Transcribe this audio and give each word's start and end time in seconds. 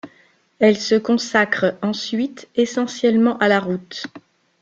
Elle 0.57 0.77
se 0.77 0.95
consacre 0.95 1.75
ensuite 1.83 2.47
essentiellement 2.55 3.37
à 3.37 3.47
la 3.47 3.59
route. 3.59 4.05